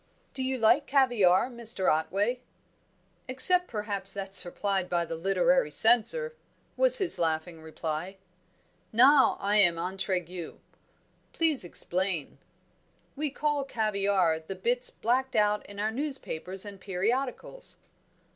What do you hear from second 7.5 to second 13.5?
reply. "Now I am intriguee. Please explain." "We